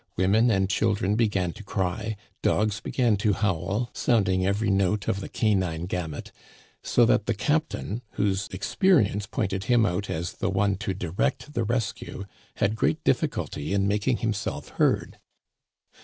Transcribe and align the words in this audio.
Women 0.17 0.49
and 0.49 0.67
children 0.67 1.13
began 1.13 1.53
to 1.53 1.63
cry. 1.63 2.17
Dogs 2.41 2.79
began 2.79 3.17
lo 3.23 3.33
howl, 3.33 3.91
sounding 3.93 4.43
every 4.47 4.71
note 4.71 5.07
of 5.07 5.19
the 5.19 5.29
canine 5.29 5.85
gamut; 5.85 6.31
so 6.81 7.05
that 7.05 7.27
the 7.27 7.35
captain, 7.35 8.01
whose 8.13 8.47
experience 8.47 9.27
pointed 9.27 9.65
him 9.65 9.85
out 9.85 10.09
as 10.09 10.33
the 10.33 10.49
one 10.49 10.75
to 10.77 10.95
direct 10.95 11.53
the 11.53 11.63
rescue, 11.63 12.25
had 12.55 12.75
great 12.75 13.03
difficulty 13.03 13.75
in 13.75 13.87
making 13.87 14.17
himself 14.25 14.69
heard. 14.69 15.19